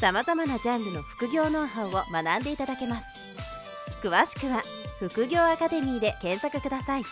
[0.00, 3.06] さまざまなジャンルの副業ノウハウを学んでいただけます
[4.00, 4.62] 詳しくは
[5.00, 7.04] 副業アカデミーで検索ください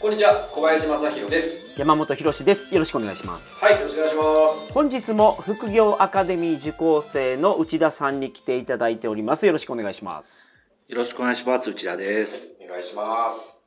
[0.00, 1.64] こんにちは、小林正弘です。
[1.76, 2.74] 山本博です。
[2.74, 3.64] よろしくお願いします。
[3.64, 4.72] はい、よろしくお願いします。
[4.72, 9.46] 本日も副業アカデミー受講生の内田さんに来ていただいております。
[9.46, 10.52] よろしくお願いします。
[10.88, 11.70] よろしくお願いします。
[11.70, 12.56] 内田です。
[12.64, 13.60] お願いします。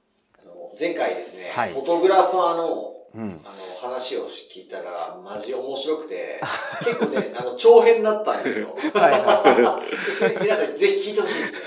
[0.78, 3.42] 前回ですね、はいフォトグラファーのうん。
[3.46, 6.42] あの話を聞いたら、マジ面白くて、
[6.84, 8.76] 結構ね、 あの長編だったんですよ。
[8.94, 9.82] はいは
[10.18, 11.62] それ皆さんぜひ聞いてほしいですね。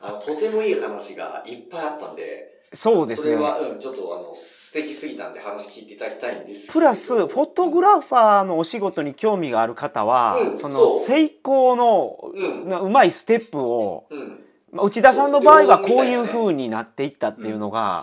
[0.00, 3.44] あのとてもいい話がいっぱいあったんで、そうですねそれ。
[3.44, 6.66] は、うん、ちょっとあの素敵すぎたんで話聞いていただきたいんです。
[6.66, 18.02] プラス、フォトグラファーのお仕事に興味がある方は、うんその成功のうんなうまいステップを、うん、まあ内田さんの場合はこういう風になっていったっていうのが。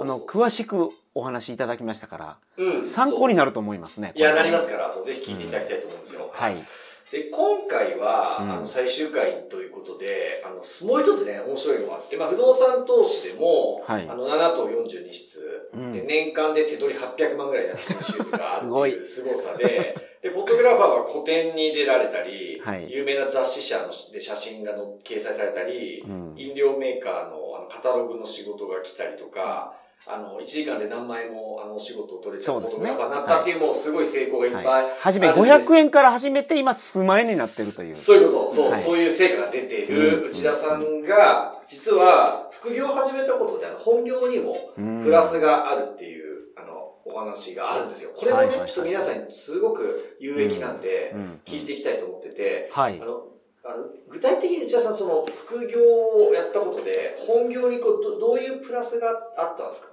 [0.00, 4.12] あの、詳しくお話しいただきましたから、うん、参考になると思いますね。
[4.14, 6.30] いや、なりまますから、そうぜひ聞いていただきたいと思うんですよ。
[6.32, 6.64] はい。
[7.10, 8.50] で、今回は、うん。
[8.52, 14.08] あの、最終回ということで、あの、もう一つね、面白いのがあって、まあ、不動産投資でも、はい。
[14.08, 15.92] あの、7棟42室、うん。
[15.92, 19.10] で、年間で手取り800万ぐらいになってる収入があ すごいるってい。
[19.10, 22.88] う凄さで、で、フォトグラファーは個展に出られたり、はい。
[22.88, 26.34] 有名な雑誌社ので写真がの掲載されたり、うん。
[26.36, 29.74] 飲料メーカーのあのカタログの仕事が来たりとか、
[30.06, 32.90] あの、1時間で何枚もあの、お仕事を取れちゃうフォそうですね。
[32.90, 34.90] トグラファーになったっていう、もうすごい成功がいっぱいはい。
[34.98, 35.68] はじめあるんです。
[35.68, 37.94] 500円から始めて今数万円になってるという。
[37.94, 40.22] そういうこと、そう、はいそういう成果が出ていうん。
[40.22, 45.02] る内田さんが、実は副業を始めたことで、あの本業にもうん。
[45.02, 48.10] プラスがあるっていう、あの、お話があるんですよ。
[48.16, 51.40] これもね、ちょっと皆さんにすごく有益なんでう、ん。
[51.44, 52.98] 聞いていきたいと思ってて、はい。
[53.02, 53.04] あ。
[53.04, 53.24] の、
[53.62, 59.88] あの具体的に内田さん、その副業をやったことで、本業にこうどどういうプラスがあったんですか？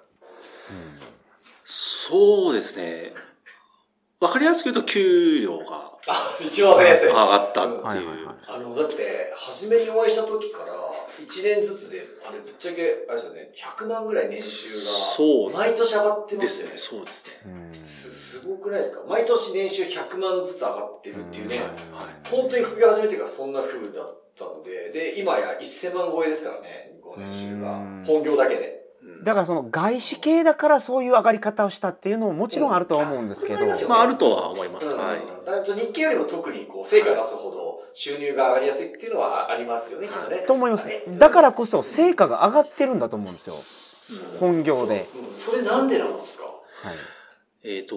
[1.66, 3.14] そうですね。
[4.20, 7.08] わかりやすく言うと、給料があ、一番わかりやすい。
[7.08, 8.30] 上がったっていう。
[8.48, 10.74] あの、だって、初めにお会いした時から、
[11.20, 16.72] 1年ずつで、あれ、ぶっちゃけ、あれですよね、100万ぐらい年収が、そう毎年上がってますすね。。
[16.78, 17.32] そうですね。
[17.46, 19.04] うんすすごくないですか？
[19.08, 21.58] 毎年年収100万ずつ上がってるっていうね。
[21.58, 21.64] うん
[21.98, 28.04] はい本当に副業始めてからそんな風だったんで、で、今や1000万超えですからね、ご年収がうん。
[28.06, 28.77] 本業だけで。
[29.20, 33.70] うんだからその外資系だからそういう上がり方をしたっていうのももちろんあるとは思うんですけど、うん。
[33.90, 34.94] まあ、あるとは思います。
[34.94, 34.98] うん。
[35.00, 35.20] はい。
[35.80, 40.44] 日経よりも特にこう成果を出すほど収入が上がりやすいっていうのはありますよね、きっとね。
[40.48, 40.90] と思います。
[40.90, 43.56] えだからこそ成果が上がってるんだと思うんですよ。
[44.34, 44.40] うん。
[44.40, 45.36] 本業で、うん。
[45.36, 46.44] それなんでなんですか？
[46.44, 46.52] は
[46.94, 46.96] い、
[47.64, 47.96] えっ、と、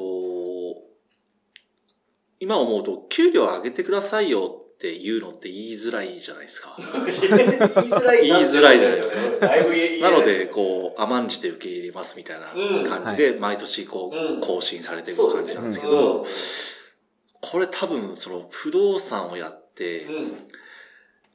[2.41, 6.75] 今思うと、給料上げてくださいよって言うのって言いづらいじゃないですか。
[6.81, 9.47] 言いづらい 言いづらいじゃないですかか。
[9.49, 15.53] だいぶ言いなので、こう、甘んじて受け入れますみたいなうん感じで、毎年こう更新されてる感そうですね。
[15.53, 16.27] じなんですけうどん、
[17.43, 20.37] これ多分、その、不動産をやって、うん。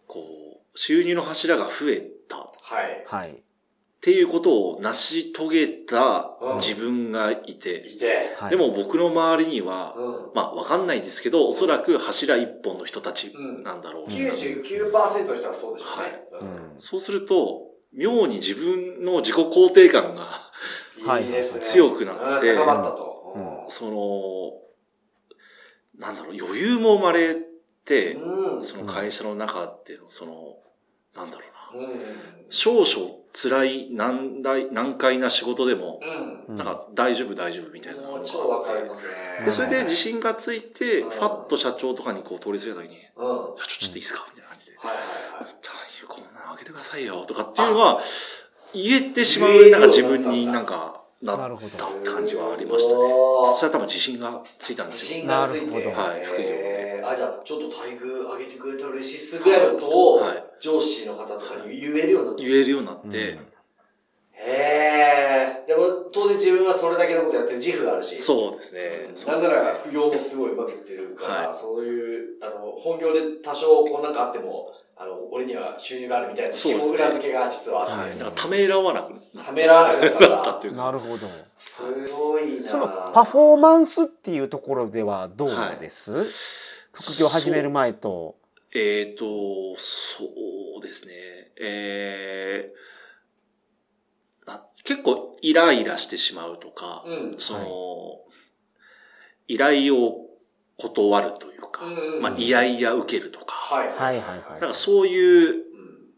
[0.07, 2.51] こう、収入の柱が増えたっ
[3.05, 3.43] はい。
[4.05, 8.35] はいていうことを成し遂げたうん自分がいて、いて。
[8.37, 10.31] はいでも僕の周りには、うん。
[10.35, 13.33] まあわかんないですけど、おそらく柱一本の人たち
[13.63, 14.13] なんだろうな。
[14.13, 16.45] 99%の人はそうでしょうね。
[16.75, 20.51] うんそうすると、妙に自分の自己肯定感が、
[21.03, 21.43] はいいね。
[21.43, 23.33] 強くなってうん高まったと。
[23.35, 23.85] うんそ
[25.97, 27.35] の、なんだろう、余裕も生まれ
[27.85, 28.63] て、うん。
[28.63, 30.57] その会社の中っていうの、その、
[31.15, 31.43] なんだろ
[31.73, 31.99] うな、うん。
[32.49, 35.99] 少々辛い難題、難解な仕事でも、
[36.47, 39.13] なんか大丈夫大丈夫みたいなのが超わかりますね。
[39.45, 44.25] で、それで自信がついて、うんファッと社長とかにこう通り過ぎた時に、社長ちょっといいですか？
[44.33, 44.77] みたいな感じで。
[44.77, 45.55] はいはい。
[46.07, 47.99] こんなのあげてくださいよとかっていうのが、
[48.73, 53.03] 言えてしまう、なんか自分になんかなった感じはありましたね。
[53.55, 55.19] それは多分自信がついたんで自すよ。
[55.19, 55.91] 信がついて。
[55.91, 60.43] はい副業えーあ、じゃあ、ちょっと待遇上げてくれたら嬉しいっすぐらいのことを、はい。
[60.59, 63.15] 上司の方とかに言えるようになって言えるようになって、うん。
[63.17, 63.45] へ
[64.37, 65.63] え。
[65.67, 68.21] でも、当然自分はそれだけのことやってる自負があるし。
[68.21, 69.09] そうですね。
[69.27, 71.55] なんなら副業もすごいうまくいってるから、はい。
[71.55, 78.19] そういう、あの、本業で多少こうなんかあっても、あの、俺には収入があるみたいな、下裏付けが実はあって、はい。
[78.19, 79.51] だからためらわなくなた。
[79.51, 80.51] めらわなくなった。
[80.51, 80.67] んって。
[80.67, 80.83] いうか。
[80.83, 81.27] なるほど。
[81.57, 81.81] す
[82.13, 82.63] ごいな。
[82.63, 85.49] そのパフォーマンスっていうところではどう
[85.81, 86.25] です、
[86.95, 88.35] 副業始める前と
[88.73, 90.25] えっ、と、そ
[90.79, 91.13] うですね。
[91.57, 92.95] えー
[94.45, 97.35] な結構イライラしてしまうとか、うん。
[97.39, 98.19] その、
[99.47, 100.29] 依頼を
[100.77, 103.87] 断るというか、うんまあ、いやいや受けるとか、はい。
[103.87, 104.41] はいはいはい。
[104.55, 105.74] だからそういううん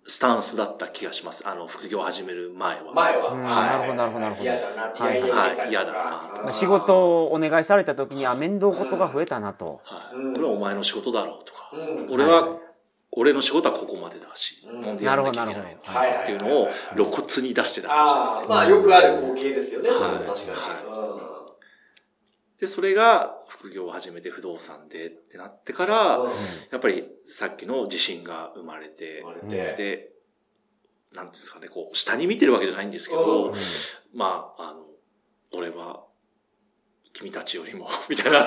[0.09, 1.45] スタンスだった気がします。
[1.45, 2.93] あの、副業を始める前は。
[2.93, 3.31] 前は。
[3.33, 3.65] うんはい。
[3.65, 4.19] なるほどなるほど。
[4.21, 5.69] なるほど嫌だな、いはいはい。
[5.69, 5.99] 嫌だな
[6.43, 9.81] まあ仕事をお願いされた時に、あ、面倒事が増えたなと。
[9.83, 10.15] はい。
[10.15, 12.07] うんこれはお前の仕事だろうとか、うん。
[12.09, 12.59] 俺は、はい。
[13.11, 14.79] 俺の仕事はここまでだし、うん。
[14.79, 15.93] なんでやらなきゃいけないのなるほど。
[15.93, 18.39] なるほどっていうのを露骨に出してた話ですね。
[18.39, 20.25] ああ、まあよくある光景ですよね、それもはい。
[20.25, 21.26] 確かに。
[22.59, 26.29] で、それが副業を始めて不動産でってなってから、うん。
[26.71, 29.23] やっぱりさっきの自信が生まれて。
[29.77, 30.09] で、
[31.13, 33.53] なんていうんですかね、こう、下に見てるわけじゃないんですけど、うん
[34.13, 34.85] まあ、あの、
[35.55, 36.03] 俺は、
[37.13, 38.45] 君たちよりも、 みたいな。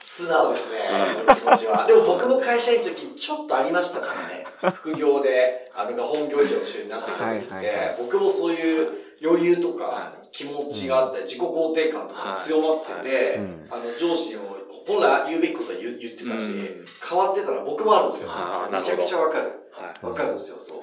[0.00, 0.78] 素直ですね
[1.26, 1.84] は、気持ちは。
[1.86, 4.46] でも僕も会社員の時ちょっとありましたからね。
[4.74, 18.66] 副業で、あの、本業以上の収入になってくる時って、僕もそういう余裕とかは気持ちがあったり、自己肯定感とかが強まっててうん、あの、上司にも本来言うべきことは言言ってたしうん、変わってたら僕もあるんですよは。
[18.66, 19.52] あめちゃくちゃわかる。
[19.70, 20.06] はい。
[20.06, 20.82] わかるんですよ、そう。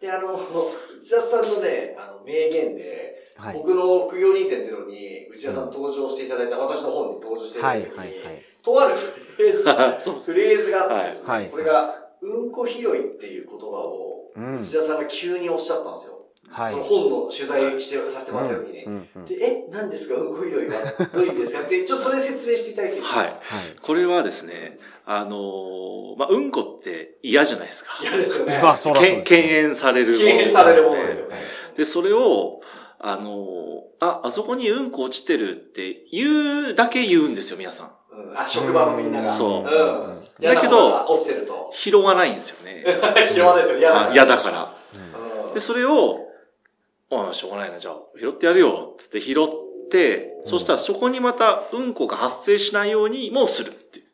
[0.00, 0.34] で、あの、
[1.00, 3.54] 内田さんのね、あの、名言で、はい。
[3.54, 8.44] 僕の副業2.0に内田さん登場していただいた、私の本に登場していたはいだいた時に、はいはい。
[8.62, 9.62] とあるフレーズ
[10.22, 14.60] フレーズがあってですね、はいはいこれが、うんこ拾いっていう言葉を、うん。
[14.60, 16.15] 内田さんが急におっしゃったんですよ。
[16.50, 16.84] はいその。
[16.84, 18.84] 本の取材して、させてもらった時に。
[18.84, 20.14] うんうんで、え、何ですか？
[20.14, 21.08] うんこ拾いは？
[21.12, 21.60] どういう意味ですか？
[21.66, 23.32] って、ちょっとそれ説明していただいていいはい。
[23.80, 27.90] これはですね、あのーまあ、うんこって嫌じゃないですか。
[28.02, 28.60] 嫌ですよね。
[28.62, 31.06] まあ、そらそうけんですね敬遠されるもの敬遠されるものでよね。
[31.08, 31.36] ですすよね。
[31.76, 32.60] で、それを、
[32.98, 33.46] あのー
[34.00, 37.90] あ、あそこにうんこ落ちてるって言うだけ言うんですよ、皆さん。
[38.30, 39.28] うんあ、職場のみんなが。
[39.28, 40.22] そううん。
[40.42, 41.70] だけど落ちてると。
[41.74, 42.84] 拾わないんですよね。
[43.32, 44.10] 拾わないですよ、嫌だから。
[44.10, 44.70] あ嫌だから。
[45.48, 46.25] うんで、それを、
[47.10, 54.06] あしょうがないな、じゃあ、拾ってやるよ、つって拾って、そしたらそこにまたうんこが発生しないようにもするっていう。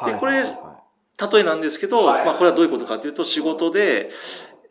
[0.00, 0.72] はいでこれは
[1.32, 4.10] 例えなんですけど、はいまあこれはどういうことかというと、仕事で、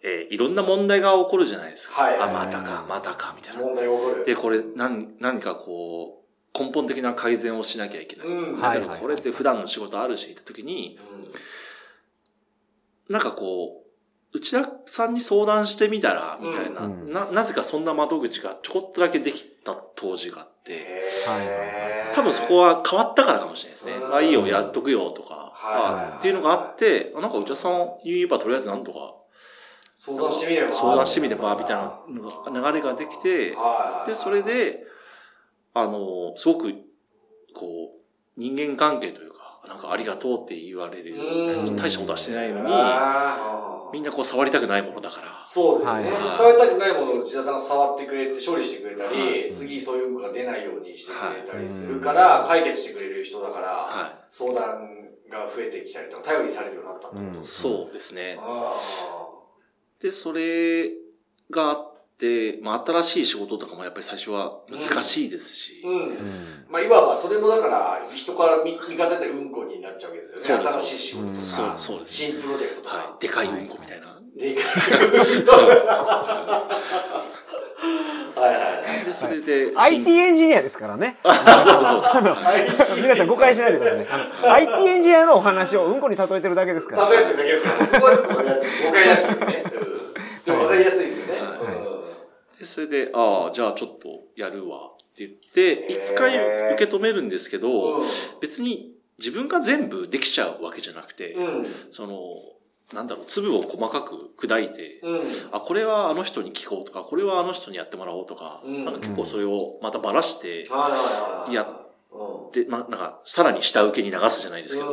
[0.03, 2.01] えーいろんな問題が起こるじゃないですか。
[2.01, 3.62] はいあ、またか、またか、みたいな。
[3.62, 4.25] 問題起こる。
[4.25, 6.24] で、これ何、何かこ
[6.54, 8.27] う、根本的な改善をしなきゃいけない。
[8.27, 11.00] うんだけど、これって普段の仕事あるし、って時に、
[13.07, 13.81] なんかこう、
[14.33, 17.12] 内田さんに相談してみたら、みたいな、うん。
[17.12, 20.88] な、なぜかそんな窓口がちょこっとだけできた当時があって、
[22.13, 23.94] 多分そこは変わったからかもしれないですね。
[23.94, 24.16] うん。
[24.16, 26.13] あ、いいよ、やっとくよ、とか、はい。
[26.13, 27.74] あっていうのがあって、あなんか内田さん
[28.06, 29.16] に言えばとりあえずなんとか
[29.98, 30.72] 相談してみれば。
[30.72, 34.07] 相談してみれば、みたいな流れができて、はい。
[34.07, 34.83] で、それ、で、
[35.74, 36.74] あの、すごく、
[37.54, 38.01] こう、
[38.36, 41.13] 人間関係というか、なんかありがとうって言われる。
[41.13, 41.75] うん。
[41.75, 42.72] 大したことはしてないのに、
[43.94, 45.92] みんなこう触りたくないものだから、そうですね。
[45.92, 46.38] はい。
[46.38, 49.52] 触りたくないものを内田さんが触ってくれて、処理してくれたはり、い。
[49.52, 57.46] 次そういうのが出ないようにしてくれたりするかはら、解決してくれる人だから、は相談が増えてきたりとか、頼りにされるようになったってことうんい。
[57.46, 58.38] そうですね。
[58.42, 58.74] あ
[60.02, 60.90] で、それ
[61.50, 61.91] があって、
[62.62, 65.95] まあ、新しい仕事とかもやっぱり最初は難しいですしー、うん。
[65.95, 66.18] うん
[66.69, 70.68] まあ、いわばそれもだから、人から見見方でうんこになっちゃうわけですよね。
[70.68, 72.95] 新しい仕事とか、そうそうです新プロジェクトとか。
[72.95, 73.21] はい。
[73.21, 74.19] でかいうんこみたいな。
[74.37, 74.66] でかい。
[78.35, 79.06] はいはいはい。
[79.06, 81.18] で、それで、IT エンジニアですからね。
[81.23, 83.01] そうそう。
[83.01, 84.07] 皆さん誤解しないでくださいね。
[84.44, 87.09] IT エンジニアのお話をうんこに例えてるだけですから。
[87.09, 88.85] 例えてるだけですから、そこはちょっとわかりやすい。
[88.85, 89.63] 誤解なくてね。
[89.75, 90.11] うん
[90.45, 91.20] でもわかりやすいです
[92.61, 96.35] で、それで、ああ、じゃあちょっとやるわって言って、一回
[96.75, 97.99] 受け止めるんですけど、
[98.39, 101.65] 別に自分が全部できちゃうわけじゃなくて、うん。
[101.89, 102.18] その、
[102.94, 105.21] なんだろう、粒を細かく砕いて、うん。
[105.53, 108.85] あ、これはあの人に聞こうとか、これはあの人にやってもらおうとか、うん。
[108.85, 110.65] なんか結構それをまたばらして、
[111.51, 112.51] やうん。
[112.51, 114.89] で、まあ、なんか、さらに下請けに流すじゃないですけど、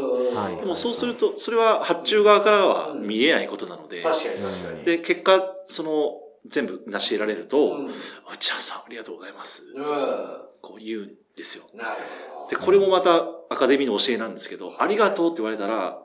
[0.59, 4.85] でもそうすると、それは発注側からは見えないことなので、確かに確かに。
[4.85, 7.87] で、結果、その、全部成し得られると、うん。
[8.33, 9.73] 内田さんありがとうございます。
[9.75, 9.85] うん。
[10.61, 11.65] こう言うんですよ。
[11.75, 11.91] なる
[12.35, 12.49] ほど。
[12.51, 16.03] で、これもまたアカデミーの教えなんですけど、ありがとうって言われたら、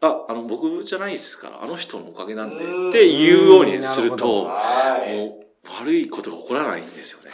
[0.00, 5.16] あ、あの、僕じゃないですから、あの人のおかげなんで、うんって言うようにするうんと、はい。
[5.16, 7.30] もう悪いことが起こらないんですよね。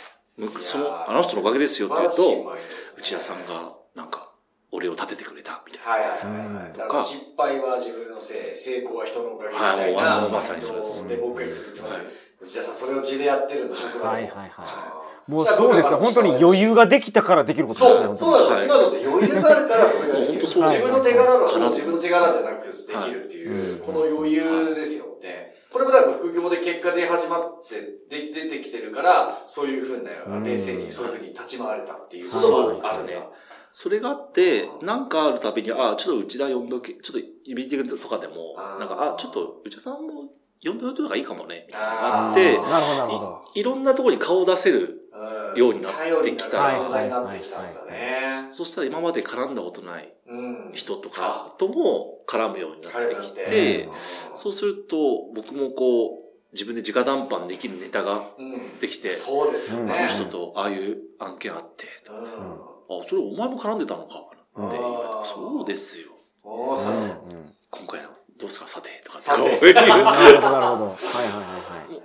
[0.60, 2.56] その、あの人のおかげですよって言うと、
[2.98, 4.32] 内田さんが、なんか、
[4.70, 5.90] 俺を立ててくれた、みたいな。
[5.90, 6.08] はいはい
[6.54, 10.20] はいから失敗は自分のせい、成功は人のおかげみたいはいもうな。
[10.20, 12.02] もうまさにそうですで、僕がいつも言ってますはい
[12.42, 14.46] 内田さん、それを地でやってるんだ、職場はいはいは
[15.28, 15.30] い。
[15.30, 15.96] もうそうですね。
[15.96, 18.56] 本当に余裕ができたからできることですねそう、そうなんですよ。
[18.56, 20.40] はい今のって余裕があるからそれができる。
[20.40, 21.54] 自分の手柄のはい。
[21.70, 23.80] 自分の手柄じゃなくできるっていう、はい。
[23.80, 25.54] この余裕ですよね。
[25.72, 27.80] これもだから副業で結果で始まって、
[28.10, 33.06] で出てきてるから、そういうふうな、うん冷静にそういうふうに立ち回れたっていうこともあるんですはい。
[33.06, 33.28] ね。
[33.72, 40.24] それがあって、なんかあるたびに、あ、ちょっと内田呼んどけ、ちょっとミーティングとかでもなんか、あ、ちょっと内田さんも
[40.64, 43.44] 呼んでおいた方がいいかもね、みたいなのがあって、なるほどなるほど。
[43.54, 44.98] いいろんなところに顔を出せる。
[45.12, 45.58] うん。
[45.58, 45.92] ようになっ
[46.22, 46.58] てきた。
[48.52, 50.70] そしたら今まで絡んだことないうん。
[50.72, 53.88] 人とかとも絡むようになってきて
[54.34, 60.08] そうすると僕もこう、自分で直談判できるネタがうんできて、そうですようんあのね。
[60.08, 62.22] 人とああいう案件あって、とうん。
[62.22, 64.78] あ、それお前も絡んでたのかって。
[64.78, 66.08] 言われてそうですよ。
[66.44, 68.08] 今回の
[68.38, 68.66] どうですか？
[68.66, 70.50] さてとかって なるほどなるほど。
[70.50, 70.96] はいはいはいは
[71.90, 72.02] い。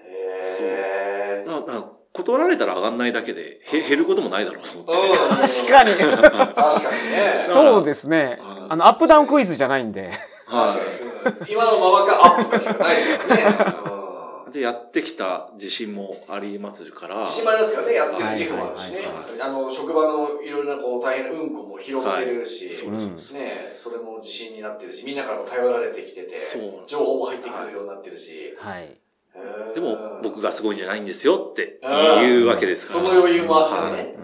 [0.62, 1.50] へー。
[1.50, 4.92] ななんか断られたら上がんないだけで、へ減ることもないだろうと思って。
[4.94, 5.92] うん確かに。
[5.94, 7.34] 確かにね。
[7.36, 8.40] そうですね。
[8.42, 8.74] うん。
[8.74, 10.12] あのアップダウンクイズじゃないんで。
[10.50, 11.40] 確かに。
[11.40, 11.48] うん。
[11.48, 13.78] 今のままかアップかしかないからね。
[14.48, 19.00] うんで、やってきた自信もありますから、自信もありますからね、やってる自負もあるしね。
[19.40, 23.36] あの、職場のいろいろなこう大変なうんこも拾ってるし、そうですです。
[23.36, 26.38] ねそれも自信になってるし、みんなからも頼られてきてて
[26.88, 28.56] 情報も入ってくるようになってるし。
[28.58, 28.90] はいう
[29.72, 33.06] んでも、僕がすごいんじゃないんですよって言うわけですから。
[33.06, 34.18] その余裕もあってね。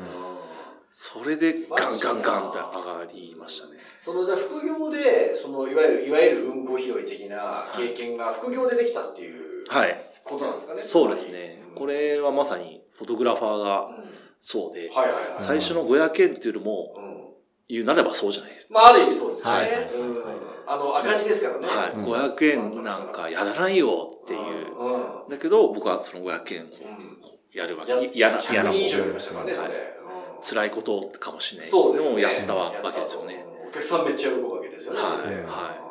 [0.96, 3.74] それでガンガンガンって上がりましたね。
[4.02, 10.13] そのじゃあ副業で、そのいわゆる、いわゆるうんこ拾い的な経験が副業でできたっていうはい。
[10.24, 10.80] ことなんですかね。
[10.80, 11.62] そうですね。
[11.76, 13.94] これはまさにフォトグラファーうん、がはい
[14.40, 15.16] そうで、はいはい。
[15.38, 17.24] 最初の500円っていうのもうん
[17.70, 18.74] 言うなればそうじゃないですか。
[18.74, 19.60] まあ、ある意味そうですよね。
[19.60, 20.24] はいうん
[20.66, 21.68] あの、赤字ですからね。
[21.68, 21.92] はい。
[21.92, 25.30] うん500円なんかやらないよっていう。
[25.30, 26.68] だけど、僕はその500円を
[27.54, 27.92] やるわけ。
[28.14, 29.68] 嫌な、嫌100な人以上やりこましたからね、それ。
[29.68, 29.94] はいうん
[30.46, 31.70] 辛いことかもしれない。
[31.70, 32.12] そうですね。
[32.12, 33.46] もやったわけですよね。。
[33.70, 35.84] お客さんめっちゃ喜ぶわけですよね、はいそれでは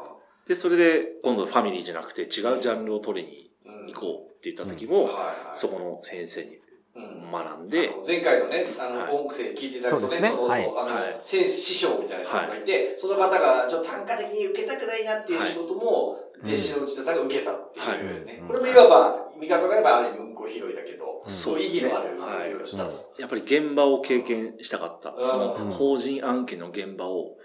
[0.47, 3.52] で、それで今度ファミリーじゃなくて違うジャンルを取りにうん
[3.87, 5.09] 行こうって言った時も、
[5.53, 6.59] そこの先生に
[6.95, 7.31] うん。
[7.33, 9.15] 学んで、前回のね、あの、はい。
[9.15, 10.29] 音声聞いていただくとね、そうですね。
[10.29, 10.37] はい。
[10.37, 18.41] そうそう、あのはい、先生師匠みたいな人がいて、その方がちょっと単価的に受けたくないなっていう仕事も、うん弟子の内田さんが受けたっていうね。
[18.41, 18.49] はい。
[18.49, 23.15] これもいわば、見方があればある意味うんこ拾いだけど、そう意義のあるうんこ拾いをしたと。
[23.19, 25.11] やっぱり現場を経験したかった。
[25.11, 25.25] うん。
[25.25, 27.37] その法人案件の現場を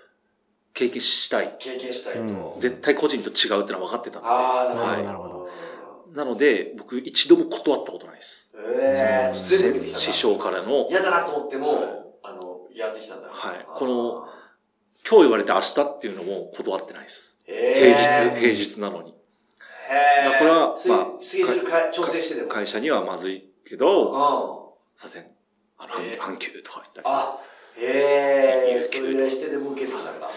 [0.74, 1.56] 経験したい。
[1.60, 2.22] 経験したいと。
[2.22, 2.24] う
[2.58, 2.60] ん。
[2.60, 4.28] 絶対個人と違うってのは分かってたんで。
[4.28, 5.04] ああ、はい。
[5.04, 5.50] なるほど。
[6.14, 8.56] なので、僕一度も断ったことないです。
[8.56, 13.30] ええ、全部見てきたんだ師匠からの、嫌だなと思ってはいも、あの、やってきたんだ。
[13.30, 14.28] はいこの、
[15.08, 17.42] 今日言われて明日っていうのも断ってないです。
[17.46, 19.16] へ平ー日、平日なのに。
[19.90, 22.50] へーこれはそういうまあスケジュールか調整してでも。
[22.50, 25.28] 会社にはまずいけど、あさせん。
[25.78, 27.08] あの、半休とか言ったり。
[27.08, 27.38] あ、
[27.78, 30.30] へえ、有給それぐらいしてでも受けてきたんだ。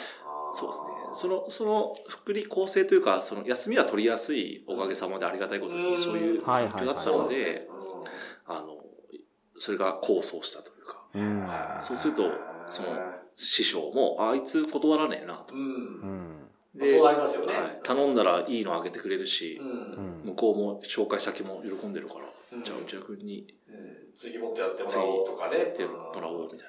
[0.52, 0.86] そうですね。
[1.20, 5.82] その、その、福利厚生というか、その、休みは取りやすいおかげさまでありがたいことうん。
[5.82, 7.68] に、そういうはい環境だったので、
[8.46, 8.78] あの、
[9.56, 11.46] それが構想したというか、うん。
[11.80, 12.22] そうすると
[12.70, 12.88] その
[13.36, 15.54] 師匠も、ああいつ断らねえなと。
[15.54, 15.58] う。。
[15.58, 15.66] うん。
[15.66, 17.52] んでそうなりますよね。
[17.52, 19.60] はい、頼んだらいいのあげてくれるし
[20.24, 22.64] 向こうも紹介先も喜んでるから、うん。
[22.64, 24.14] じゃあ内田君にうん。
[24.14, 25.58] 次もっとやってもらおうとかね。
[25.58, 26.68] やってもらおうみたい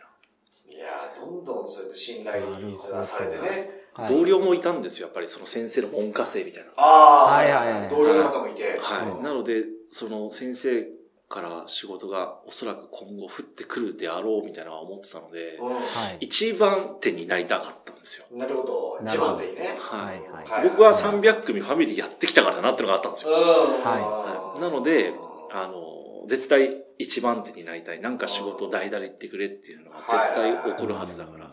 [0.73, 3.80] いやーどんどんそうやって信頼されてね。
[3.97, 4.03] な。
[4.03, 6.69] はい同僚もいたんですよ、やっぱりその先生の門下生みたいな。
[6.77, 8.79] ああ、はいはいはい同僚の方もいて。
[8.79, 9.07] はい。
[9.07, 10.87] うんなので、その先生
[11.27, 15.71] から仕事がおそらく今後降ってくるであろうみたいなのは思ってたので、うは
[16.19, 18.25] い一番手になりたかったんですよ。
[18.35, 18.37] ん。
[18.37, 18.99] なるほど。
[19.05, 19.75] 一番手にね。
[19.79, 20.51] はい。
[20.51, 23.31] はい僕は300組ファミリーやってきたからなってのがあったんですよ。
[23.31, 23.37] うん。
[23.83, 25.13] はいなので、
[25.51, 28.01] あの、絶対一番手になりたい。
[28.01, 31.45] なんか仕事代打で言ってくれっていうのは絶対起こるはずだから。
[31.45, 31.49] う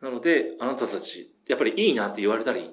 [0.00, 2.70] なので、あなたたち、やっぱりいいなって言われたり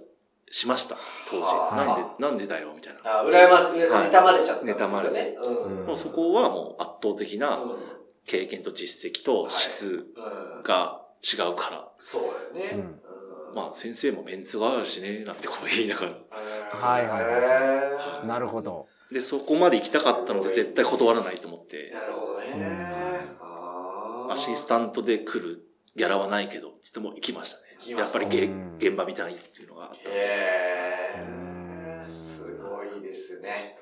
[0.49, 0.97] しました、
[1.29, 1.43] 当時。
[1.43, 2.99] はいなんで、なんでだよ、みたいな。
[3.01, 3.03] ん。
[3.05, 4.65] あ、羨ましい、はい妬まれちゃった。
[4.65, 5.37] 妬まれね。
[5.43, 5.79] うん。
[5.79, 7.77] うんもうそこはもう圧倒的なうん
[8.25, 10.63] 経験と実績と質うん。
[10.63, 11.91] が違うから。
[11.97, 12.83] そうだよね。
[13.55, 16.11] まあ先生もメンツがあるしね、なんてこう言いながら。
[16.11, 23.37] はいはいはいいなるほどで、そこまで行きたかったので絶対断らないと思って、なるほどね
[24.29, 25.63] アシスタントで来る
[25.97, 27.57] ギャラはないけど、つっても行きました
[27.91, 27.97] ね。
[27.97, 29.97] やっぱりげうん現場見たいっていうのがあった。
[30.05, 31.25] へ
[32.07, 33.75] すごいですね。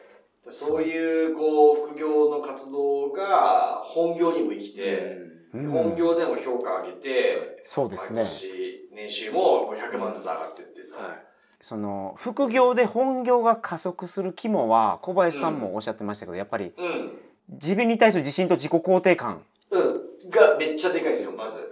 [0.48, 5.18] そういう、こう、副業の活動が本業にも生きて、
[5.54, 11.02] うん本業でも評価上げて、そうですね毎年年収ももう100万ずつ上がってってた。
[11.02, 11.18] はい。
[11.62, 17.12] その副業で本業が加速する肝は小林さんもおっしゃってましたけど、やっぱりうん。
[17.50, 19.44] 自分に対する自信と自己肯定感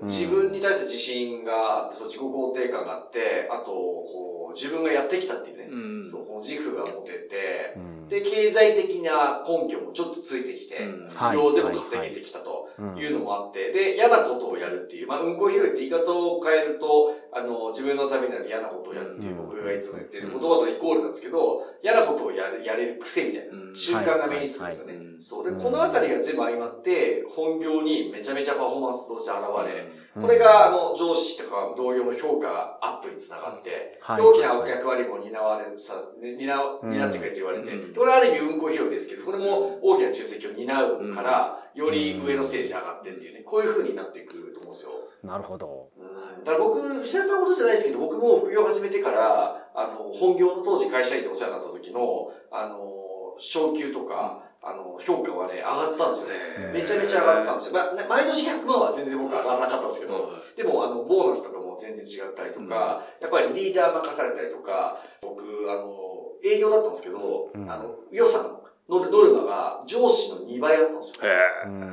[0.05, 5.67] 自分に対する自信があって、そう自己肯定感があって、あと、こう、自分がやってきたっていうね。
[5.69, 5.75] う
[6.07, 6.09] ん。
[6.09, 8.07] そう、この自負が持ててう、ん。
[8.07, 11.09] で、経済的な根拠もちょっとついてきて、うん。
[11.13, 11.55] はい。
[11.55, 13.05] でも稼げてきたとうんい。
[13.07, 19.47] うのもあって、で、嫌なことをやるっていう、まあ、うんこ拾いって言い方を変えると、あの、自分のためになる嫌なことをやるっていううん。
[19.47, 23.53] 僕がいつも言ってる言葉とイコールなんですけど、嫌なことをやるやれる癖みたいな。
[23.53, 23.75] うん。
[23.75, 24.93] 習慣が目につくんですよね。
[24.93, 25.01] はい。
[25.01, 25.05] はい。
[25.07, 25.23] はい。
[25.23, 25.43] そう。
[25.43, 34.21] で、うんこのあたりが全部相まって、本業にめちゃめちゃパフォーマンスとして現れ、うんこれが、あの、上司とか同僚の評価アップにつながって、はい。
[34.21, 37.93] 大きな役割も担われさ、ね担担ってくれって言われて、うん。
[37.95, 44.91] これはある意味うんこ拾いですけど、これも大きな重責を担うから、より上のステージ上がってっていうね、こういう風になっていくと思うんですよ。
[45.23, 45.89] なるほど。
[45.97, 46.43] うん。
[46.43, 56.71] だから僕、藤田さんほどじゃないですけど、僕も副業始めてから、あの、本業の当時会社員でお世話になった時の、あの、昇給とか、あの、評価はね、上がったんですよね。
[56.71, 57.73] めちゃめちゃ上がったんですよ。
[57.73, 68.57] ま毎年100万は全然僕上がらなかったんですけど、でも、あの、ボーナスとかも全然違ったりとか、やっぱりリーダー任されたりとか、僕、あの、営業だったんですけど、うんあの、予算、
[68.89, 71.21] ノルノルマが上司の2倍だったんですよ。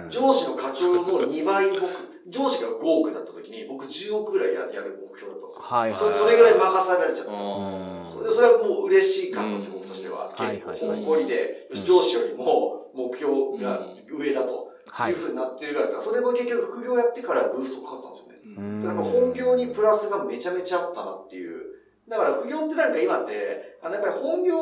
[0.08, 1.82] 上司の課長の2倍僕、
[2.28, 5.62] 上司が5億だった時に、僕10億ぐらいややる目標だったんですよ。
[5.62, 7.59] はいそそれぐらい任されちゃったんですよ。
[7.59, 10.33] うんそれでそれはもう嬉しかったんですよ、僕としては。
[10.35, 18.38] はい結構、はい誇りで、上司よりも目標が上だとはいいうふうになってるから、それも結局副業やってからブーストかかったんですよね。
[18.57, 21.69] うんだから本業にプラスがめちゃめちゃあったなっていう。
[22.11, 24.59] だから副業ってなんか今って、あのやっぱり本業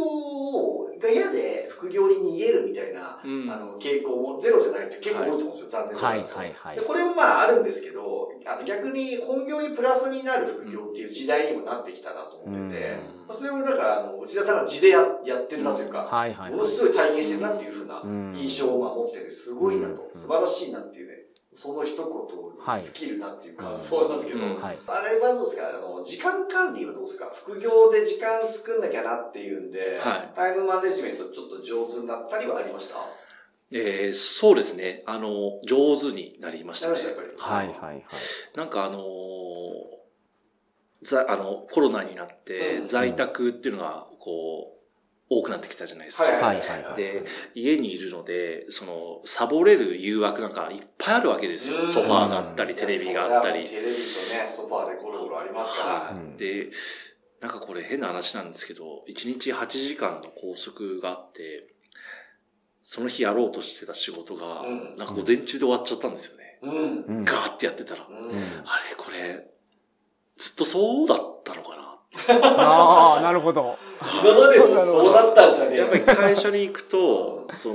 [1.00, 3.50] が嫌で副業に逃げるみたいな、うん。
[3.50, 6.08] あの傾向もゼロじゃないって結構多いと思うんですよ、残念ながら。
[6.08, 6.76] はいはいはい。
[6.76, 13.26] でこれもまああるんですけど、あの逆に本業にプラスになる副業っていう時代にもなってきたなと思ってて、うん。
[13.26, 16.50] まあそれをだからあの内田さんが地でややってるなというか、はいはい。
[16.50, 18.36] ものすごい体現してるなっていうふうなうん。
[18.36, 20.20] 印象をまあ持ってて、すごいなと、うん。
[20.20, 21.14] 素晴らしいなっていうね、
[21.58, 24.60] その一言に尽きるなっていう感想なんですけど、うん。
[24.60, 24.78] はい。
[24.86, 25.68] あれはどうですか？
[25.68, 27.32] あの、時間管理はどうですか？
[27.34, 30.32] 副業で時間作んなきゃなっていうんで、はい。
[30.36, 32.94] タイムマネジメントちょっと上手になったりはありました？
[33.72, 35.02] えーそうですね。
[35.04, 36.94] あの、上手になりましたね。
[37.36, 37.66] はい。
[37.66, 38.04] はいはい
[38.54, 39.02] なんかあのー
[41.02, 42.86] ざあの、コロナになってうん。
[42.86, 44.77] 在宅っていうのが、こう、
[45.30, 46.24] 多くなってきたじゃないですか。
[46.24, 51.80] はいはいはいで、家にいるので、その、サボれる誘惑なんかいっぱいあるわけですよ。
[51.80, 53.68] うんソファーがあったり、テレビがあったり。
[53.68, 53.96] テレビとね、
[54.48, 56.36] ソファーでゴロゴロありますから。
[56.36, 56.70] で、
[57.40, 61.68] なんかこれ変な話なんですけど、1日8時間の拘束があって、
[62.82, 66.58] その日やろうとしてた仕事が、うんなんか午前中で終わっちゃったんですよね。
[66.62, 66.70] うん。
[67.18, 68.06] うんガーってやってたら。
[68.08, 68.16] うん
[68.64, 69.46] あれ、これ、
[70.38, 71.87] ずっとそうだったのかな
[72.28, 73.78] ああなるほど。
[74.22, 75.78] 今までもそうだったんじゃねえ。
[75.78, 77.74] やっぱり会社に行くと、その、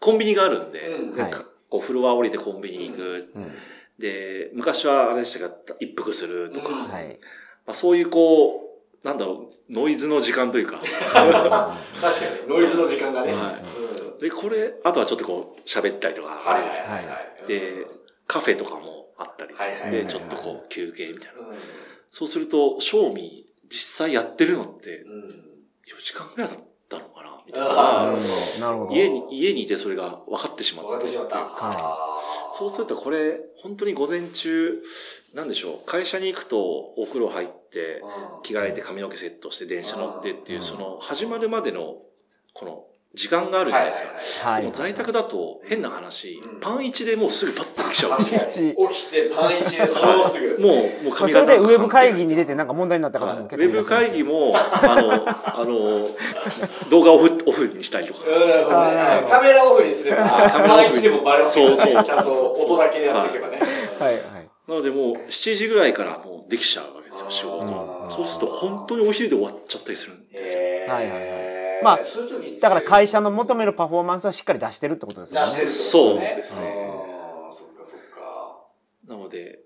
[0.00, 1.14] コンビニがあるんで、うん。
[1.14, 1.32] ではい。
[1.68, 3.32] こうフロア降りてコンビニ行く。
[3.34, 3.52] うん。
[3.98, 6.74] で、昔はあれでしたが、一服するとか、うん。
[6.88, 7.18] まはい。
[7.66, 11.36] あ、そういうこう、なんだろう、ノイズの時間というか、確か
[12.46, 13.32] に、ノイズの時間がね。
[13.32, 13.58] は
[14.12, 14.18] うん。
[14.18, 16.78] で、これ、あとはちょっとこう、喋ったりとか、はいはいはい。
[16.78, 16.98] はは
[17.44, 17.46] い。
[17.46, 17.86] で、
[18.26, 20.06] カフェとかもあったりするんで、はいはいはい。
[20.06, 21.48] ちょっとこう、休憩みたいな。
[21.48, 21.56] うん
[22.12, 25.30] そうすると、賞味、実際やってるのって、うん。
[25.88, 28.18] 4時間ぐらいだったのかなみたいあな。
[28.18, 31.48] ーなるほど家に、家にいてそれが分かってしま分かってしまった。
[32.52, 34.78] そうするとこれ、本当に午前中、
[35.32, 41.96] なんでしょう、会社に行くとお風呂入って、うん着替えて髪の毛セットして電車乗ってっていうう、んその始まるまでの、
[42.52, 44.50] この時間があるじゃないですか。
[44.50, 44.62] はい。
[44.62, 46.60] でも在宅だと変な話、うん。
[46.60, 48.14] パン1でもうすぐパッと来ちゃう。
[48.14, 48.74] んですよ。
[48.88, 50.56] 起きてパン一でそのまますぐ。
[50.62, 56.08] もう、もうまあ髪型それでウェブ会議に出てなんか問題になった方はいウも結構いェブ会議も、あの、あの、
[56.88, 58.20] 動画オフ、オフにしたりとか。
[58.24, 62.02] カメラオフにすれば、カメラオフにパン一でもバレますそうそう。
[62.02, 63.58] ちゃんと音だけでやっていけばね。
[63.98, 64.14] はい。
[64.14, 64.22] はい
[64.68, 68.06] なのでもう7時ぐらいからもうできちゃうわけですよ、仕事。
[68.08, 70.60] そうすると本当にお昼で終わっちゃったりするんですよ。
[70.60, 71.51] はいはいはい
[71.82, 72.00] まあ
[72.60, 76.74] だから会社の求めるパフォーマンスはしっかり出してるってことですよね出してるそうですね
[77.50, 78.66] そっかそっか。
[79.06, 79.60] なので、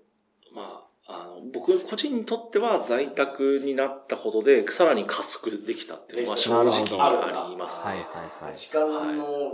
[0.53, 7.91] まあ、あの、僕個人にとっては在宅になったことで、さらに加速できたっていうのは正直ありますね。
[7.91, 9.51] はいはいはい時間の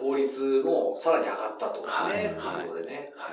[0.00, 2.34] 効率もさらに上がったとですね。
[2.36, 3.12] はい副業でね。
[3.16, 3.28] は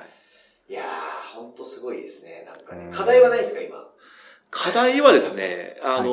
[0.68, 0.72] い。
[0.72, 2.46] いやー、ほんとすごいですね。
[2.46, 2.92] なんかねうん。
[2.92, 3.84] 課題はないですか、今？
[4.50, 6.06] 課題はですね、あの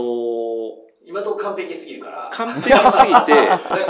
[1.06, 2.30] 今のとこ完璧すぎるから。
[2.32, 3.34] 完璧すぎて、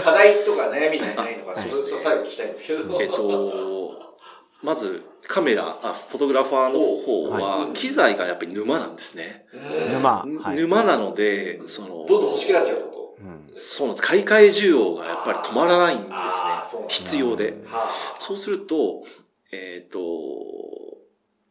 [0.01, 3.01] 課題とか悩みないないのか、あそれと最後聞きたいんですけど。
[3.01, 4.17] えっと、
[4.63, 9.45] まず、カメラ、あ、フォトグラファーの方は、はい機材がやっぱり沼なんですね。
[9.91, 10.25] 沼。
[10.41, 10.55] はい。
[10.55, 14.07] 沼なので、その、どんどん欲しくなっちゃうこうんそうなんです。
[14.07, 17.55] 買い替え需要がやっぱり止まらないんですね必要で。
[18.19, 19.03] そうすると、
[19.51, 19.99] えっ、と、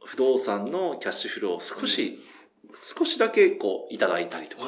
[0.05, 2.19] 不動産のキャッシュフローを少し、
[2.81, 4.65] 少しだけこういただいたりとか。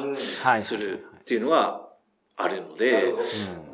[0.60, 1.88] するっていうのが
[2.36, 3.14] あるのなで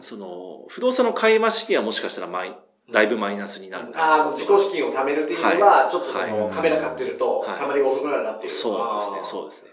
[0.01, 2.55] その、不動産の買い増しにはもしかしたらマイ
[2.93, 8.51] だいぶマイナスになるああ、自己資金を貯めるっていうのは、ちょっとその、はいカメラ買ってると、はいたまりが遅くなるなっていう。
[8.51, 9.25] そうですね、う。
[9.25, 9.71] そうですね。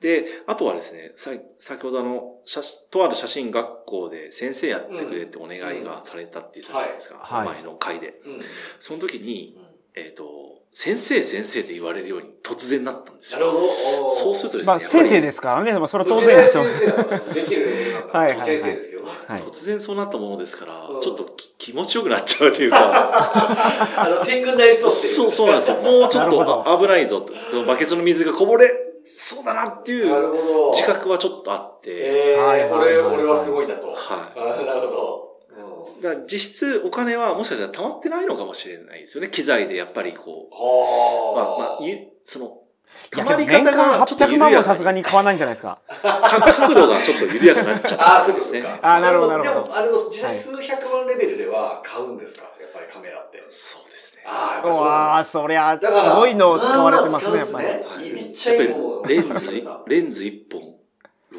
[0.00, 8.20] で、あとはですね、さ先ほどあの、写とある写真学校で先生やってくれってお願いがされたって言ったじゃないですか、前の回で。
[8.24, 8.38] うん。
[8.80, 9.58] その時に、
[9.94, 13.40] えっ、と、先生先生って言われるように突然なったんですよ。
[13.40, 14.10] なるほど。
[14.10, 15.72] そうするとですね、まあ、先生ですからね。
[15.72, 16.52] まあ、それは当当然だと。
[16.52, 17.66] 然先生だからできる
[18.12, 19.08] はいはいはい先生ですけどね。
[19.26, 19.40] はい。
[19.40, 22.78] 突然そうなったものですから、うんちょっとき気持ちよくなっちゃうというか、
[24.02, 24.90] あの、天狗になりそう。
[24.90, 25.76] そう、そうなんですよ。
[25.76, 27.32] もうちょっと危ないぞと。
[27.50, 28.70] そのバケツの水がこぼれ
[29.04, 30.70] そうだなっていなうるほど。
[30.72, 33.88] 自覚はちょっとあって、ええはいはいはい俺、俺はすごいんだと。
[33.88, 33.96] はい。
[34.38, 35.28] あなるほど。
[35.94, 39.28] うんだから実質お金はもしかしたら溜まってないのかもしれないですよね。
[39.30, 42.58] 機材でやっぱりこう、まあはまあ、ゆその、
[43.10, 45.78] 溜まり方がちょっと800万緩やかもさすがに買わないんじゃないですか。
[46.02, 48.60] か角度がちょっと緩やかになっちゃああ、ったんですね。
[48.62, 48.94] そうですか。
[48.94, 52.44] あーなるほどなるほどでも、あれも実際数百万レベルでは買うんですか？
[52.60, 53.42] やっぱりカメラって。
[53.48, 54.22] そうですね。
[54.26, 55.86] ああ、わあ、そりゃ、す
[56.16, 57.66] ごいのを使われてますね、やっぱり。
[57.66, 58.68] はいいいめっちゃいい
[59.06, 60.77] レンズ、レンズ1本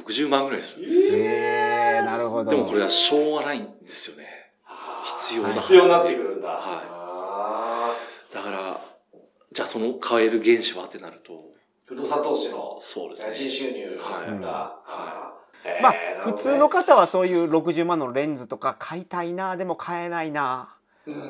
[0.09, 1.19] 60万ぐらいするんですよ。
[1.19, 2.49] ええなるほど。
[2.49, 4.25] でもこれはしょうがないんですよね。
[5.03, 6.47] 必要だ必要になってくるんだ。
[6.49, 6.59] はい
[6.91, 7.91] あ
[8.33, 8.79] だから、
[9.51, 11.35] じゃあその買える原資はってなると、ー
[11.87, 13.31] 不動産投資のそうですね。
[13.31, 14.75] 家賃収入はいが。
[15.77, 20.75] いまあ、普通の方はそういう60万のレンズとか買いたいな、でも買えないな、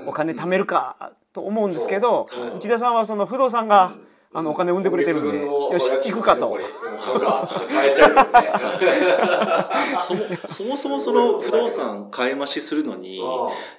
[0.06, 3.94] お金貯めるかと思うんですけど内田さんはその不動産が、
[4.32, 5.46] あのお金を生んでくれてるんで。
[5.46, 6.60] よし行くかと。
[7.04, 9.90] そうか、つって変えちゃうけどね。
[9.98, 13.22] そもそもそもその不動産買い増しするのに、う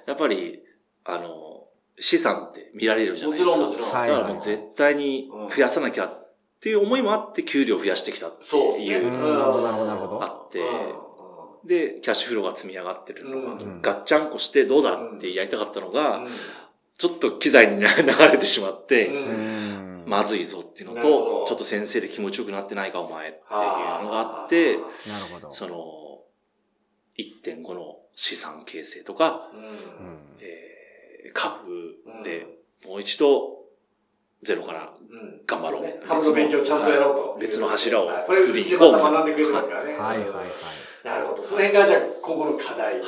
[0.09, 0.59] やっぱり、
[1.05, 1.67] あの、
[1.99, 3.57] 資産って見られるじゃんないですか。
[3.57, 4.01] もちろんもちろん。
[4.01, 4.09] はい。
[4.09, 6.27] だからもう絶対に増やさなきゃっ
[6.59, 8.55] ていう思いもあって給料増やしてきたって。
[8.83, 10.23] いううんなるほどなるほどなるほど。
[10.23, 11.67] あってうん。
[11.67, 13.41] で、キャッシュフローが積み上がってるの。
[13.41, 13.81] が、うん。
[13.81, 16.27] ガッチャンコしてどうだってやりたかったのが、うん。
[16.97, 17.87] ちょっと機材に流
[18.31, 19.09] れてしまって、
[20.05, 24.85] まずいぞっていうのと、ちょっと先生で気持ちよくなってないかお前っていうのがあって、なる
[25.33, 25.51] ほど。
[25.51, 26.21] その、
[27.17, 29.59] 1.5の資産形成とか、うん。
[29.59, 29.67] うん
[30.39, 30.71] えー
[31.33, 32.45] 株で
[32.85, 33.59] もう一度
[34.43, 35.41] ゼロからうん。
[35.45, 35.81] 頑張ろう。
[35.81, 36.05] そうですね。
[36.07, 37.37] 株の勉強ちゃんとやろうと。
[37.39, 39.93] 別の柱を作りに行こう学んでくれてますからね。
[39.93, 40.47] はいはいはい。
[41.03, 41.43] なるほど。
[41.43, 42.99] その辺がじゃあ今後の課題。
[42.99, 43.03] はい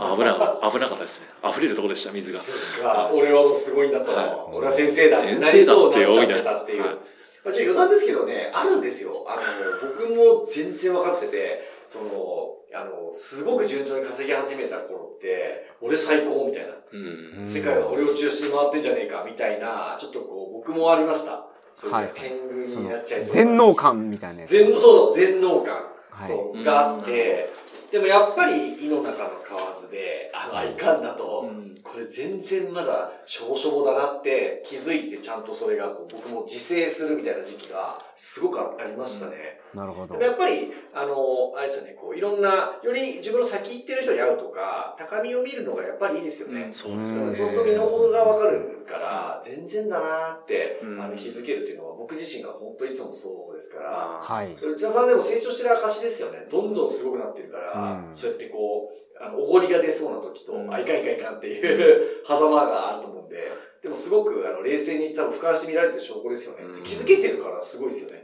[0.00, 1.28] あ危なかった、危なかったですね。
[1.48, 2.40] 溢れるところでした、水が。
[2.40, 4.48] そうか俺はもうすごいんだとは。
[4.52, 6.60] 俺は先生だって先なり生だってよ、そうになっちゃみたいな。
[6.60, 6.82] ってたっていう。
[6.82, 9.12] はいまあ、ちょっと余談ですけどね、あるんですよ。
[9.28, 16.72] あの、僕も全然分かってて、その、あの、すごく順調に稼ぎ始めた頃って、俺最高みたいな。
[16.90, 17.46] うん。
[17.46, 21.46] 世界は俺を中心に回ってんじゃねえかみたいな、ちょっとこう、僕もありました。
[21.74, 23.32] そういうはい天狗になっちゃいそうな。
[23.34, 24.50] 全能感みたいなやつ。
[24.50, 25.93] 全そうそう、全能感。
[26.14, 26.28] はい。
[26.28, 26.64] そうう、ん。
[26.64, 27.50] があって、
[27.90, 31.74] でもやっぱり胃の中の蛙で、あの、あいかんなと、うん。
[31.82, 39.60] これ全然まだしょぼしょぼだなって気づいてちゃんとそれがこう僕も自制するみたいな時期がすごくありましたね。
[39.74, 40.22] なるほどでも。
[40.24, 46.68] やっぱり、あの、あれですよね、こういろんな、より自分の先行ってる人に会うとか、高みを見るのがやっぱりいいですよね。
[46.70, 47.24] そうですね。
[47.24, 54.52] そうそうすると身の程がわかるから、全然だなって、うんあの気づけるっていうのは僕自身が本当いつもそうですから、あはい。
[54.56, 56.46] それ内田さんでも成長してる証ですよね。
[56.50, 63.50] どんどんすごくなってるから、うんそうやってこう、あの、おごりが出そうな時と、うんあ、いかんいかんいかんっていう、狭間があると思うんで、
[63.82, 66.64] でもすごく、あの、冷静に多分俯瞰して見られてる証拠ですよね。
[66.64, 68.23] うん気づけてるからすごいですよね。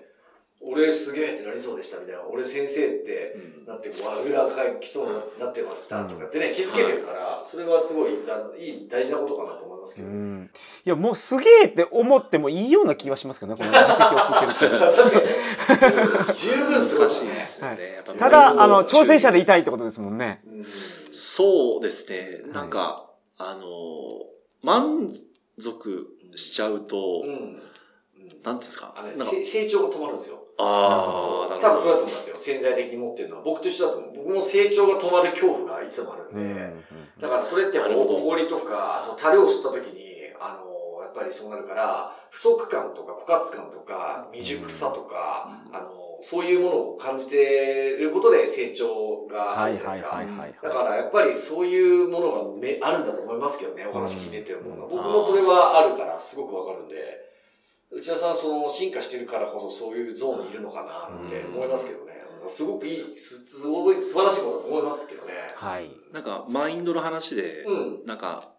[0.62, 2.22] 俺すげえってなりそうでしたみたいな。
[2.30, 10.10] 俺先生って、うんなってこう、あぐらかきそうになってましたとかってね、気づけてるから、それはすごいだいい、大事なことかなと思いますけうど。
[10.10, 10.50] ん。
[10.84, 14.96] いや、もうすげえって思ってもいいような気はしますけどね、この実績を聞いてると。
[14.96, 17.34] 確かに、う ん十分すごい難しいね。
[17.36, 17.92] ですよね。
[17.94, 20.42] やっぱただ、あの、挑戦者でいたいってことですもんね。
[20.46, 20.64] うん
[21.12, 22.42] そうですね。
[22.52, 23.64] なんか、あの、
[24.62, 25.10] 満
[25.58, 27.32] 足しちゃうと、うん。
[27.32, 27.62] うん
[28.42, 28.94] なんていうんですか？
[29.44, 30.42] 成長が止まるんですよ。
[30.60, 31.78] ああ、多分。
[31.78, 32.36] そうだと思いますよ。
[32.38, 33.42] 潜在的に持ってるのは。
[33.42, 34.16] 僕と一緒だと思う。
[34.16, 36.72] 僕も成長が止まる恐怖がいつもあるんで。
[37.20, 50.68] だからそれっておごりとか、あとタレを吸った時に、あの、やっぱりそうなるから、不足感とか枯渇感とか、未熟さとか、うんあの、そういうものを感じてることで成長があるじゃないですか。
[50.68, 54.88] だからやっぱりそういうものがめあるんだと思いますけどね、お話聞いてて思うのは。
[54.88, 57.29] 僕もそれはあるからすごくわかるんで、
[57.92, 62.10] 内田さんその進化してるからこそそういうゾーンにいるのかなって思いますけどね。
[62.48, 65.32] すごくいい、すごい素晴らしいことだと思いますけどね。
[65.54, 65.90] はい。
[66.12, 68.50] なんか、マインドの話で、うん、なんか、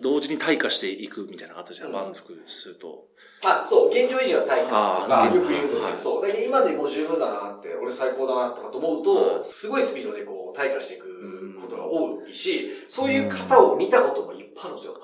[0.00, 3.08] 同時に退化していくみたいな形で満足すると。
[3.44, 6.22] あ、そう、現状維持は退化とか、よく言うんですけど、そう。
[6.22, 14.94] だ今でもう十分だなって、俺最高だなとかと思うと、すごいスピードでこう、退化していくことが多いし、そういう方を見たこともいっぱいあるんですよ。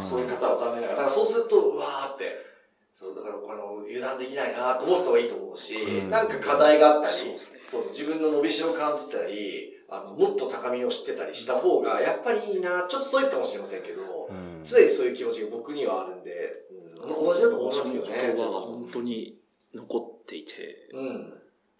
[0.00, 0.90] そういう方は残念ながら。
[0.90, 2.55] だからそうすると、うわーって、
[2.98, 5.74] そう、だからあの、油断できないなと思ってた方がいいと思うし、
[6.08, 16.64] なんか課題があったり、そう自分の伸びしろを感じたり、あの、もっと高みを知ってたりした方が、やっぱりいいな、ちょっとそういかもしれませんけど、うん、常にそういう気持ちが僕にはあるんで、
[17.02, 18.34] うん、同じだと思いますけどね。
[18.34, 19.38] 言葉が本当に
[19.74, 21.34] 残っていて、うん、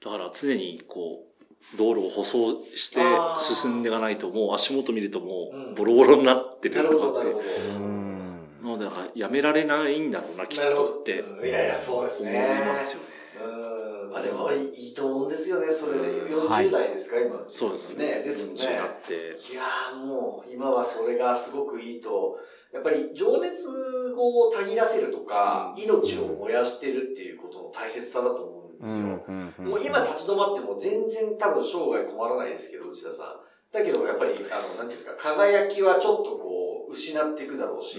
[0.05, 3.01] だから常にこう、道路を舗装して
[3.39, 8.06] 進んでいかないと、もう足元見るともう、ボロボロになってるとかって。
[8.67, 11.25] なので、やめられないんだろうな、きっとって。
[11.47, 12.45] いやいや、そうですね。
[12.45, 13.17] 思いますよね。
[14.13, 16.09] まあでもいいと思うんですよね、それで。
[16.25, 17.45] 40代ですか、今。
[17.49, 18.23] そうですね。
[18.25, 18.63] ですもんね。
[18.63, 22.39] いやもう、今はそれがすごくいいと。
[22.73, 23.67] やっぱり情熱
[24.17, 29.07] をたぎらせるとか、命を燃やしてるっていうことの大切さだと思うんですよ。
[29.65, 33.47] もう今立ち止まっても全然多分生涯困らないですけど、内田さん。
[33.73, 37.97] だけどやっぱり、あの、なんていうんですか、輝きはちょっとこう、失っていくだろうし、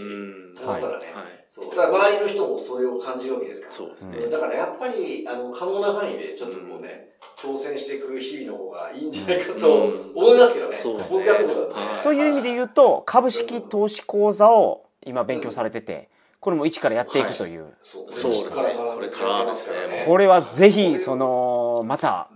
[0.55, 1.69] と思ったらね、はい、そう。
[1.69, 3.73] だから周りの人もそれを感じるわけですから。
[3.73, 4.19] そうですね。
[4.27, 9.73] だからやっぱり、あの、可能な範囲でちょっとこうね、挑戦していく日々の方がいいんじゃないかと
[10.15, 10.75] 思いますけどね。
[10.75, 11.19] そうですね。
[11.19, 12.01] 僕はそうだね。
[12.01, 17.73] そういう意味で言うと、株式投資講座を今勉強されてて、これも一からやっていくという。
[17.81, 18.75] そうですね。
[18.75, 20.05] これからですね。
[20.07, 22.29] これはぜひ、その、また、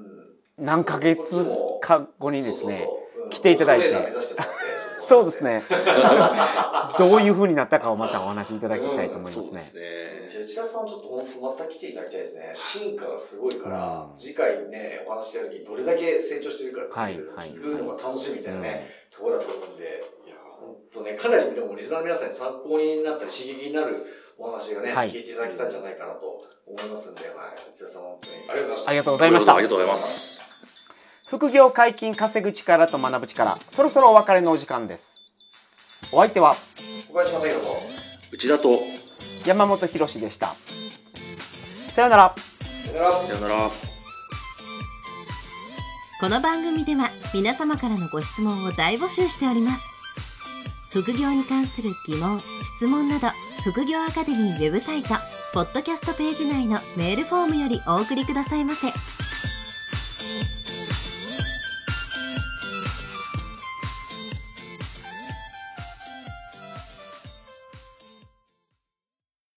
[0.57, 1.45] 何ヶ月
[1.81, 2.87] か後にですね、
[3.29, 4.11] 来ていただいて。
[5.11, 5.61] そうですね。
[6.97, 9.43] どういうふうになったかをまたお話しいただきたいと思いますね。
[9.43, 9.81] そうですね。
[10.39, 12.53] 内田さんちょっと本当また来ていただきたいですね。
[12.55, 19.83] 進化がすごいから、次回ね、お話してる時どれだけ成長してるかっていう聞くのが楽しみみたいなね、ところだと思うんで、
[20.25, 24.05] いや、本当ね、かなりでもリスナーの皆さんに参考になったり刺激になる
[24.37, 27.69] お話がね、聞いていただけたんじゃないかなと思いますんで、はい。
[27.73, 28.89] 内田さん本当にありがとうございました。
[28.89, 29.55] ありがとうございました。
[29.55, 30.50] ありがとうございます。
[31.31, 33.57] 副業解禁稼ぐ力と学ぶ力。
[33.69, 35.23] そろそろお別れのお時間です。
[36.11, 36.57] お相手は
[37.09, 37.77] 小林正宏と。
[38.33, 38.79] 内田と。
[39.45, 40.57] 山本博でした。
[41.87, 42.35] さよなら。
[42.83, 43.23] さよなら。
[43.23, 43.71] さよなら。
[46.19, 49.85] この番組では皆様からのご質問を大募集しております。
[50.89, 53.29] 副業に関する疑問質問など
[53.63, 55.15] 副業アカデミーウェブサイト
[55.53, 58.87] ポッドキャストページ内のメールフォームよりお送りくださいませ。